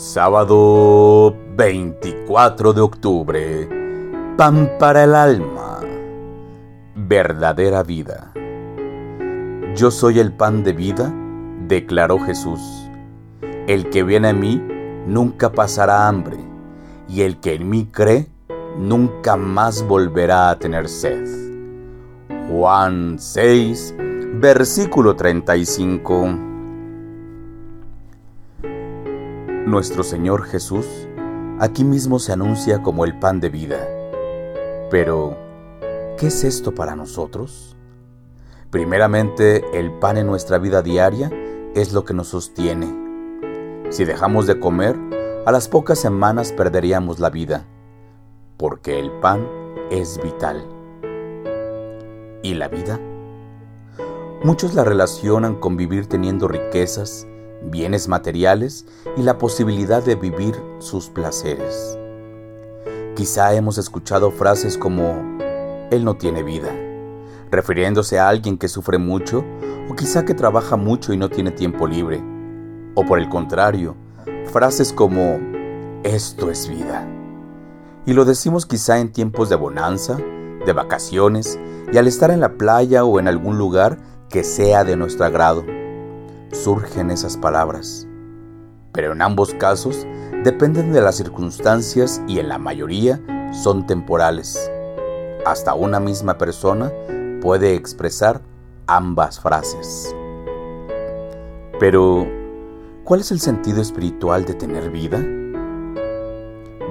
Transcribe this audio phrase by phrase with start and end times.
[0.00, 3.68] Sábado 24 de octubre.
[4.36, 5.80] Pan para el alma.
[6.94, 8.32] Verdadera vida.
[9.74, 11.12] Yo soy el pan de vida,
[11.66, 12.60] declaró Jesús.
[13.66, 14.62] El que viene a mí
[15.08, 16.36] nunca pasará hambre,
[17.08, 18.28] y el que en mí cree
[18.78, 21.26] nunca más volverá a tener sed.
[22.48, 23.96] Juan 6,
[24.34, 26.47] versículo 35.
[29.68, 30.86] Nuestro Señor Jesús
[31.60, 33.86] aquí mismo se anuncia como el pan de vida.
[34.90, 35.36] Pero,
[36.16, 37.76] ¿qué es esto para nosotros?
[38.70, 41.30] Primeramente, el pan en nuestra vida diaria
[41.74, 42.86] es lo que nos sostiene.
[43.90, 44.96] Si dejamos de comer,
[45.44, 47.66] a las pocas semanas perderíamos la vida,
[48.56, 49.46] porque el pan
[49.90, 50.66] es vital.
[52.42, 52.98] ¿Y la vida?
[54.42, 57.26] Muchos la relacionan con vivir teniendo riquezas,
[57.62, 58.86] bienes materiales
[59.16, 61.98] y la posibilidad de vivir sus placeres.
[63.14, 65.38] Quizá hemos escuchado frases como,
[65.90, 66.70] Él no tiene vida,
[67.50, 69.44] refiriéndose a alguien que sufre mucho
[69.90, 72.22] o quizá que trabaja mucho y no tiene tiempo libre.
[72.94, 73.96] O por el contrario,
[74.52, 75.40] frases como,
[76.04, 77.06] Esto es vida.
[78.06, 80.16] Y lo decimos quizá en tiempos de bonanza,
[80.64, 81.58] de vacaciones
[81.92, 83.98] y al estar en la playa o en algún lugar
[84.30, 85.64] que sea de nuestro agrado
[86.52, 88.06] surgen esas palabras.
[88.92, 90.06] Pero en ambos casos
[90.44, 93.20] dependen de las circunstancias y en la mayoría
[93.52, 94.70] son temporales.
[95.46, 96.92] Hasta una misma persona
[97.40, 98.40] puede expresar
[98.86, 100.14] ambas frases.
[101.78, 102.26] Pero,
[103.04, 105.24] ¿cuál es el sentido espiritual de tener vida?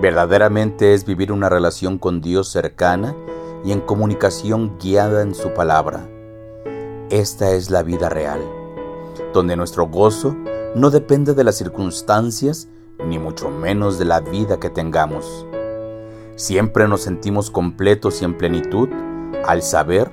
[0.02, 3.16] Verdaderamente es vivir una relación con Dios cercana
[3.66, 6.08] y en comunicación guiada en su palabra.
[7.10, 8.57] Esta es la vida real
[9.34, 10.36] donde nuestro gozo
[10.76, 12.68] no depende de las circunstancias
[13.06, 15.46] ni mucho menos de la vida que tengamos.
[16.36, 18.90] Siempre nos sentimos completos y en plenitud
[19.46, 20.12] al saber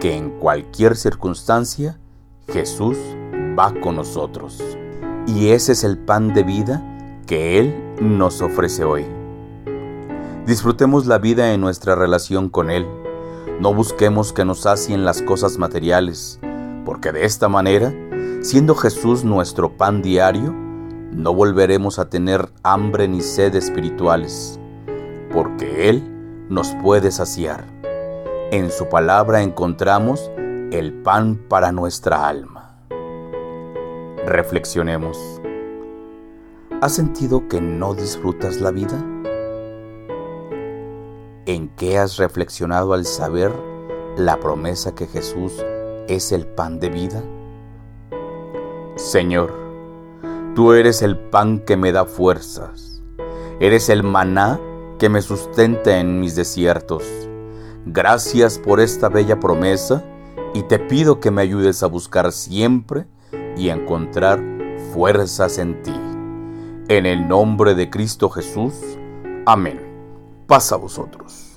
[0.00, 1.98] que en cualquier circunstancia
[2.48, 2.98] Jesús
[3.58, 4.62] va con nosotros.
[5.26, 6.82] Y ese es el pan de vida
[7.26, 9.06] que Él nos ofrece hoy.
[10.46, 12.86] Disfrutemos la vida en nuestra relación con Él.
[13.60, 16.40] No busquemos que nos sacien las cosas materiales,
[16.84, 17.94] porque de esta manera
[18.42, 24.58] Siendo Jesús nuestro pan diario, no volveremos a tener hambre ni sed espirituales,
[25.32, 26.02] porque Él
[26.48, 27.64] nos puede saciar.
[28.50, 30.28] En su palabra encontramos
[30.72, 32.74] el pan para nuestra alma.
[34.26, 35.40] Reflexionemos.
[36.80, 38.98] ¿Has sentido que no disfrutas la vida?
[41.46, 43.52] ¿En qué has reflexionado al saber
[44.16, 45.64] la promesa que Jesús
[46.08, 47.22] es el pan de vida?
[48.96, 49.52] Señor,
[50.54, 53.02] tú eres el pan que me da fuerzas,
[53.58, 54.60] eres el maná
[54.98, 57.02] que me sustenta en mis desiertos.
[57.86, 60.04] Gracias por esta bella promesa
[60.54, 63.06] y te pido que me ayudes a buscar siempre
[63.56, 64.40] y a encontrar
[64.92, 65.94] fuerzas en ti.
[66.88, 68.74] En el nombre de Cristo Jesús.
[69.46, 69.80] Amén.
[70.46, 71.51] Pasa a vosotros.